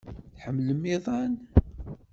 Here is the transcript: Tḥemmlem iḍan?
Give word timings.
Tḥemmlem 0.35 0.81
iḍan? 0.95 1.33